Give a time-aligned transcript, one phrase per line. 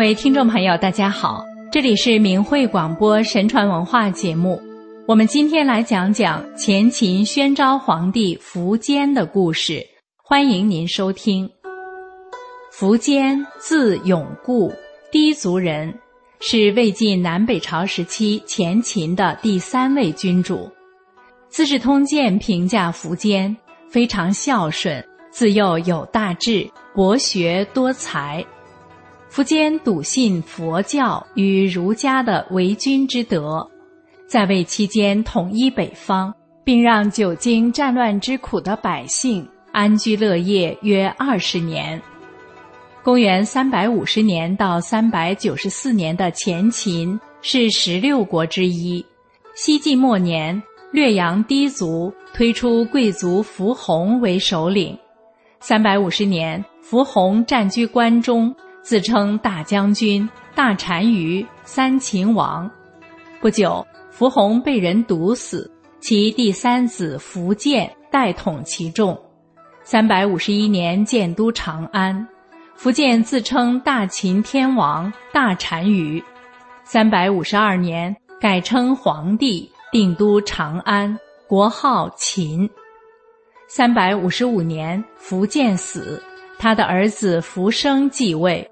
[0.00, 4.58] 各位听众朋友，大家好，这里是明慧广播神传文化节目。
[5.06, 9.86] 我们今天来讲讲前秦宣昭皇帝苻坚的故事，
[10.16, 11.46] 欢迎您收听。
[12.72, 14.72] 苻坚字永固，
[15.12, 15.92] 氐族人，
[16.40, 20.56] 是魏晋南北朝时期前秦的第三位君主。
[21.50, 23.54] 《资治通鉴》评价苻坚
[23.90, 28.42] 非常孝顺，自幼有大志，博学多才。
[29.32, 33.64] 苻坚笃信佛教与儒家的为君之德，
[34.26, 36.34] 在位期间统一北方，
[36.64, 42.02] 并让久经战乱之苦的百姓安居乐业约二十年。
[43.04, 49.04] 公元三百五十年到三百九十四年的前秦是十六国之一。
[49.54, 54.98] 西晋末年，略阳氐族推出贵族苻弘为首领。
[55.60, 58.52] 三百五十年，苻弘占据关中。
[58.90, 62.68] 自称大将军、大单于、三秦王。
[63.40, 63.86] 不久，
[64.18, 69.16] 苻弘被人毒死，其第三子苻建代统其众。
[69.84, 72.26] 三百五十一年，建都长安，
[72.76, 76.20] 苻建自称大秦天王、大单于。
[76.82, 82.68] 三百五十二年，改称皇帝，定都长安，国号秦。
[83.68, 86.20] 三百五十五年，苻建死。
[86.58, 88.69] 他的儿子苻生继位，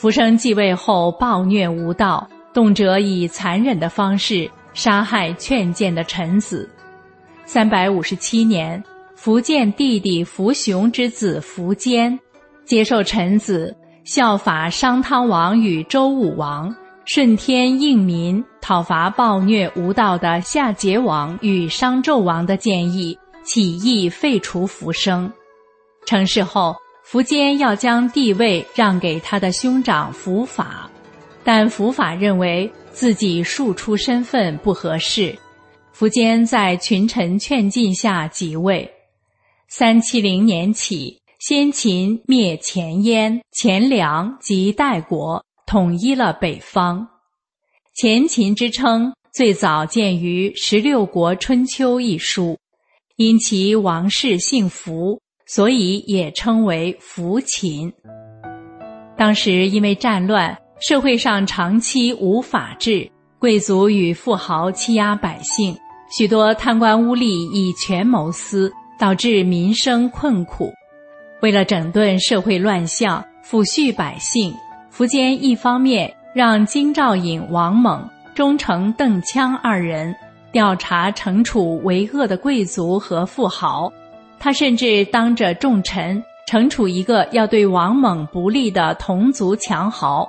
[0.00, 6.66] 福生继位后暴虐无道，动辄以残忍的方式杀害劝谏的臣子。
[7.44, 8.82] 三百五十七年，
[9.14, 12.18] 苻建弟弟苻雄之子苻坚，
[12.64, 25.30] 接受臣子效法商汤王与周武王，顺天应民，讨伐暴虐无道的夏桀王与商纣王的建议，起义废除福生。
[26.06, 26.74] 成事后。
[27.10, 30.88] 苻坚要将帝位让给他的兄长苻法，
[31.42, 35.36] 但苻法认为自己庶出身份不合适。
[35.92, 38.88] 苻坚在群臣劝进下即位。
[39.68, 47.08] 三七零年起，先秦灭前燕、前凉及代国，统一了北方。
[47.96, 52.56] 前秦之称最早见于《十六国春秋》一书，
[53.16, 55.18] 因其王室姓苻。
[55.52, 57.92] 所以也称为扶秦。
[59.16, 65.76] 当时因为战乱，社会上长期无法治，贵族与富豪欺压百姓，
[66.16, 70.72] 许多贪官污吏以权谋私，导致民生困苦。
[71.42, 74.54] 为了整顿社会乱象，抚恤百姓，
[74.94, 80.14] 苻坚一方面让京兆尹王猛、忠诚邓羌二人
[80.52, 83.92] 调查惩处为恶的贵族和富豪。
[84.40, 90.26] 他甚至当着众臣惩处一个要对王猛不利的同族强豪，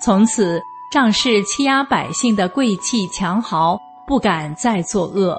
[0.00, 0.60] 从此
[0.92, 5.38] 仗势欺压百姓的贵气强豪不敢再作恶。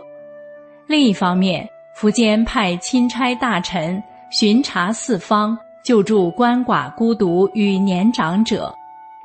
[0.85, 8.75] 另一方面，苻坚派钦差大臣巡查四方，救助鳏寡孤独与年长者，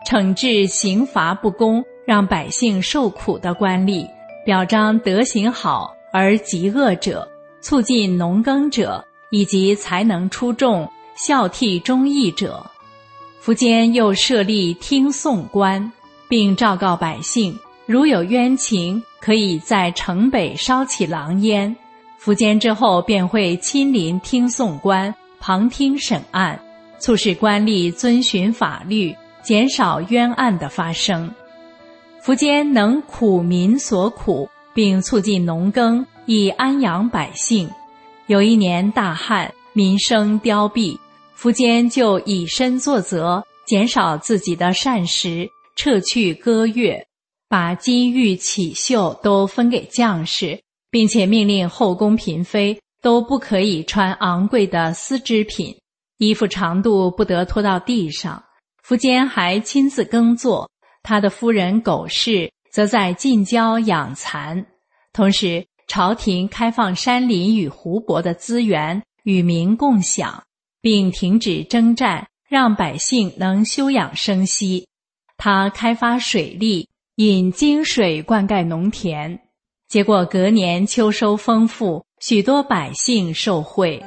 [0.07, 4.09] 惩治刑罚不公、让百姓受苦的官吏，
[4.47, 7.29] 表彰德行好而极恶者。
[7.65, 10.87] 促进农耕者以及才能出众、
[11.17, 12.63] 孝悌忠义者，
[13.43, 15.91] 苻坚又设立听讼官，
[16.29, 21.75] 并昭告百姓，如有冤情，可以在城北烧起狼烟。
[22.23, 26.61] 苻坚之后便会亲临听讼官，旁听审案，
[26.99, 31.33] 促使官吏遵循法律，减少冤案的发生。
[32.23, 36.07] 苻坚能苦民所苦，并促进农耕。
[36.27, 37.71] 以安养百姓。
[38.27, 40.99] 有一年大旱，民生凋敝，
[41.39, 47.07] 苻坚就以身作则，减少自己的膳食，撤去歌乐，
[47.49, 50.59] 把金玉绮绣都分给将士，
[50.91, 55.77] 并且命令后宫嫔妃都不可以穿昂贵的丝织品，
[56.17, 58.43] 衣服长度不得拖到地上。
[58.87, 60.71] 苻坚还亲自耕作，
[61.03, 64.65] 他的夫人苟氏则在近郊养蚕，
[65.13, 65.67] 同时。
[65.87, 70.43] 朝廷开放山林与湖泊的资源与民共享，
[70.81, 74.87] 并停止征战，让百姓能休养生息。
[75.37, 79.39] 他开发水利，引泾水灌溉农田，
[79.89, 84.03] 结果隔年秋收丰富，许多百姓受惠。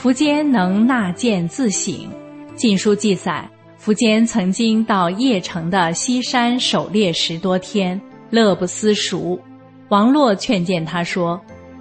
[0.00, 1.94] 苻坚能纳谏自省，
[2.54, 3.48] 《晋书》记载，
[3.82, 9.40] 苻坚曾经到邺城的西山狩猎十多天，乐不思蜀。
[9.90, 11.40] 王洛劝谏他说：“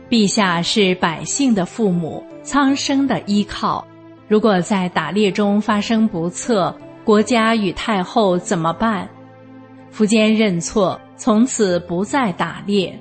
[0.09, 3.85] 陛下是百姓的父母，苍生的依靠。
[4.27, 6.75] 如果在打猎中发生不测，
[7.05, 9.07] 国家与太后怎么办？
[9.95, 12.99] 苻坚认错，从此不再打猎。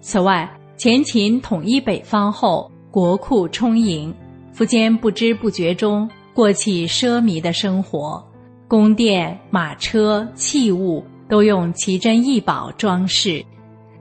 [0.00, 4.14] 此外，前秦统一北方后，国库充盈，
[4.56, 8.26] 苻坚不知不觉中过起奢靡的生活，
[8.66, 13.44] 宫殿、马车、器物都用奇珍异宝装饰。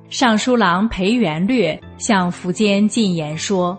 [0.10, 3.78] 尚书郎裴元略向苻坚进言说：“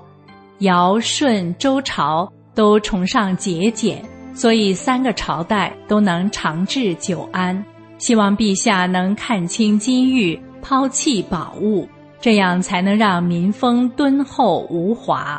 [0.61, 7.65] 尧、舜、周朝都崇尚节俭，所以三个朝代都能长治久安。
[7.99, 11.89] 希望陛下能看清金玉，抛弃宝物。”
[12.21, 15.39] 这样才能让民风敦厚无华。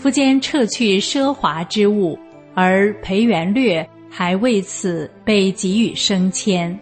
[0.00, 2.16] 苻坚撤去奢华之物，
[2.54, 6.78] 而裴元略还为此被给予升迁。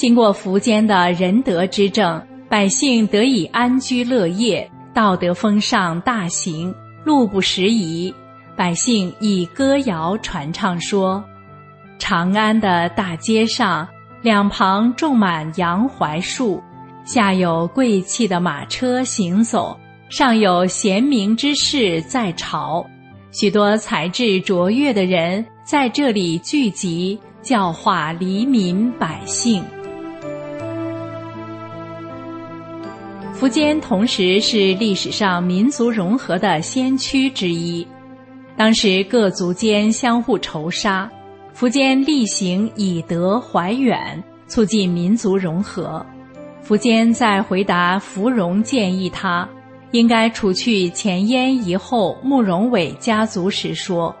[0.00, 2.18] 经过苻坚的仁德之政，
[2.48, 6.74] 百姓得以安居乐业，道德风尚大行，
[7.04, 8.10] 路不拾遗。
[8.56, 11.22] 百姓以歌谣传唱说：
[11.98, 13.86] 长安的大街上，
[14.22, 16.62] 两旁种满杨槐树。
[17.04, 22.82] 下有贵气的马车行走，上有贤明之士在朝，
[23.32, 29.62] 许多才智卓越的人在这里聚集，教化黎民百姓。
[33.40, 37.86] 苻坚同时是历史上民族融合的先驱之一，
[38.54, 41.10] 当时各族间相互仇杀，
[41.56, 46.04] 苻坚力行以德怀远，促进民族融合。
[46.68, 49.48] 苻坚在回答芙蓉建议他
[49.92, 54.14] 应该除去前燕遗后慕容伟家族时说：“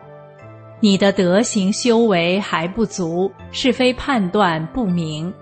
[0.80, 5.28] 你的德行修为还不足，是非判断不明。”《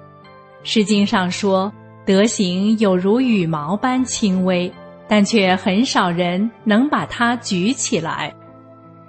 [0.64, 1.72] 诗经》上说
[2.08, 4.72] ：“德行有如羽毛般轻微，
[5.06, 8.34] 但却很少人能把它举起来。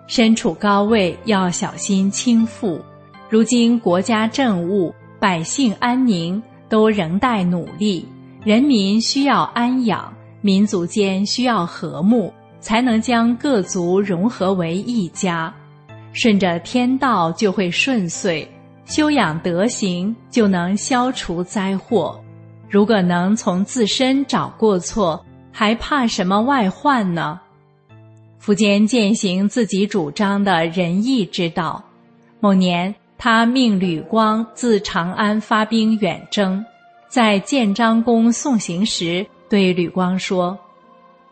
[0.05, 2.77] 身处高位要小心轻负。
[3.29, 8.07] 如今国家政务，百姓安宁。”都仍待努力，
[8.43, 15.51] 人民需要安养，民族间需要和睦，才能将各族融合为一家。
[16.13, 18.47] 顺着天道就会顺遂，
[18.85, 22.21] 修养德行就能消除灾祸。
[22.69, 27.39] 如果能从自身找过错，还怕什么外患呢？
[28.41, 31.83] 苻坚践行自己主张的仁义之道。
[32.39, 32.93] 某年。
[33.21, 36.65] 他命吕光自长安发兵远征，
[37.09, 40.57] 在建章宫送行时，对吕光说：“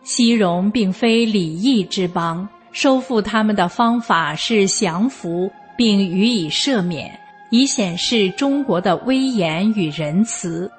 [0.03, 7.17] 西戎并非礼义之邦，收复他们的方法是降服并予以赦免，
[7.51, 10.69] 以显示中国的威严与仁慈。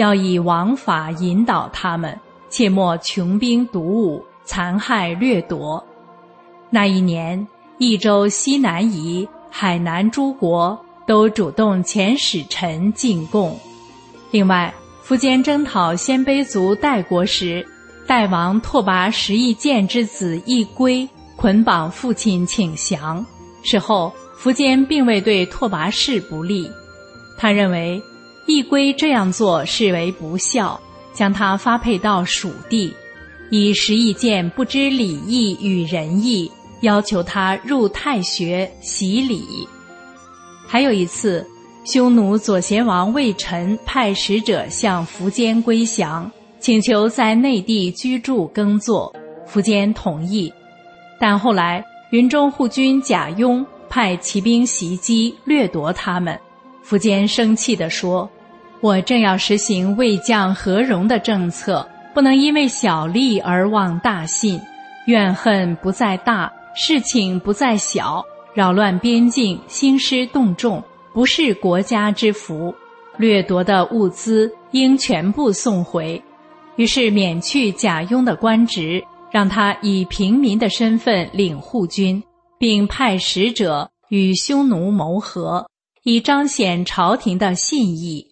[0.00, 2.18] 要以王法引导他们，
[2.48, 5.84] 切莫穷兵黩武、残害掠夺。”
[6.70, 7.46] 那一年，
[7.78, 9.28] 益州西南夷。
[9.52, 13.58] 海南诸国都主动遣使臣进贡。
[14.30, 14.72] 另外，
[15.04, 17.66] 苻坚征讨鲜卑族代国时，
[18.06, 23.26] 代王拓跋十翼建之子义归捆绑父亲请降。
[23.64, 26.70] 事后，苻坚并未对拓跋氏不利。
[27.36, 28.00] 他认为
[28.50, 30.80] 义归这样做视为不孝，
[31.12, 32.92] 将他发配到蜀地，
[33.50, 36.50] 以十翼建不知礼义与仁义。
[36.82, 39.68] 要求他入太学习礼。
[40.66, 41.46] 还有一次，
[41.84, 49.14] 匈奴左贤王魏臣派使者向苻坚归降，请求在内地居住耕作，
[49.46, 50.50] 苻坚同意。
[51.18, 56.40] 但后来云中护军贾雍派骑兵袭击掠夺他们，
[56.82, 58.26] 苻坚生气地说
[58.80, 64.60] ：“我正要实行魏将和戎的政策，不能因为小利而忘大信，
[65.06, 70.82] 怨恨不在大。”事情不在小，扰乱边境，兴师动众，
[71.12, 72.72] 不是国家之福。
[73.16, 76.22] 掠夺的物资应全部送回。
[76.76, 82.22] 于是免去贾雍的官职，让他以平民的身份领护军，
[82.56, 85.68] 并派使者与匈奴谋和，
[86.04, 88.29] 以彰显朝廷的信义。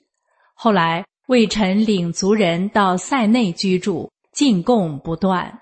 [0.61, 5.57] 后来，魏臣领族人到塞内居住，进贡不断。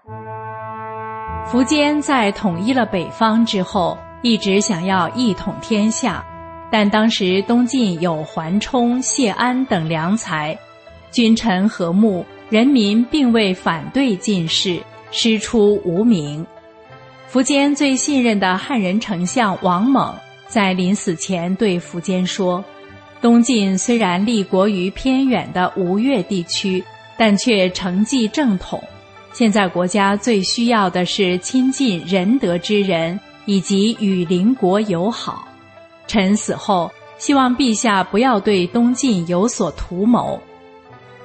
[1.53, 6.25] 苻坚在统一了北方之后，一直想要一统天下，
[6.73, 10.59] 但当时东晋有桓冲、谢安等良才，
[11.11, 16.47] 君臣和睦，人民并未反对进士，师出无名。
[17.31, 20.15] 苻坚最信任的汉人丞相王猛
[20.47, 22.65] 在临死前对苻坚说
[23.21, 26.85] ：“东晋虽然立国于偏远的吴越地区，
[27.17, 28.83] 但却承继正统。”
[29.33, 35.47] 现在国家最需要的是亲近仁德之人，以及与邻国友好。
[36.07, 40.41] 臣死后，希望陛下不要对东晋有所图谋。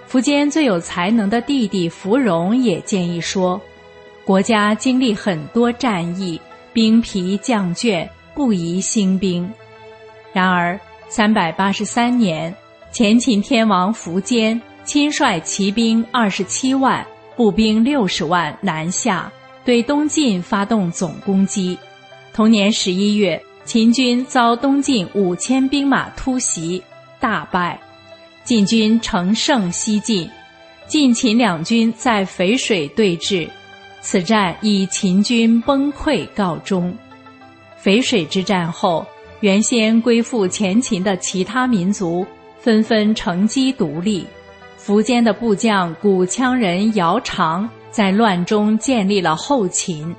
[0.09, 3.61] 苻坚最有才能的弟弟苻融也建议说
[4.25, 6.37] ：“国家经历很多战役，
[6.73, 8.05] 兵疲将倦，
[8.35, 9.49] 不宜兴兵。”
[10.33, 10.77] 然而，
[11.13, 12.55] 三百八十三年，
[12.89, 19.29] 前秦天王苻坚亲率骑兵二十七万、步兵六十万南下，
[19.65, 21.77] 对东晋发动总攻击。
[22.31, 26.81] 同年十一月，秦军遭东晋五千兵马突袭，
[27.19, 27.77] 大败，
[28.45, 30.29] 晋军乘胜西进。
[30.87, 33.49] 晋秦两军在淝水对峙，
[33.99, 36.97] 此战以秦军崩溃告终。
[37.83, 39.05] 淝水之战后。
[39.41, 42.25] 原先归附前秦的其他民族
[42.59, 44.23] 纷纷乘机独立，
[44.79, 50.15] 苻坚的部将古羌人姚苌在乱中建立了后秦。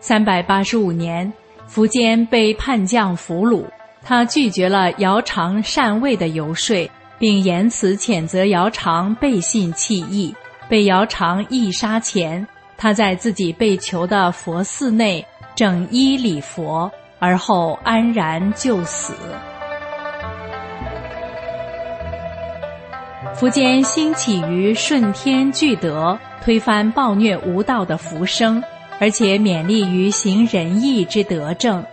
[0.00, 1.32] 三百八十五年，
[1.72, 3.64] 苻坚被叛将俘虏，
[4.02, 10.34] 他拒绝了姚苌禅位的游说，并言辞谴责姚苌背信弃义，
[10.68, 12.44] 被姚苌缢杀前，
[12.76, 15.24] 他在自己被囚的佛寺内
[15.54, 16.90] 整衣礼佛。
[17.18, 19.14] 而后安然就死。
[23.34, 28.62] 苻坚兴起于顺天具德，推翻暴虐无道的苻生，
[28.98, 31.84] 而且勉励于行仁义之德政。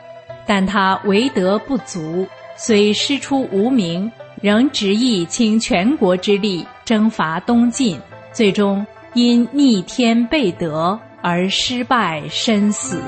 [0.47, 7.99] 但他为德不足，虽师出无名，仍执意倾全国之力征伐东晋，
[8.31, 13.01] 最终因逆天背德而失败身死。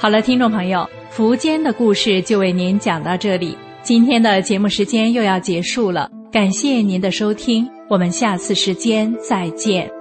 [0.00, 3.58] 好了，听众朋友，苻坚的故事就为您讲到这里。
[3.82, 9.97] 今天的节目时间又要结束了，感谢您的收听，我们下次时间再见。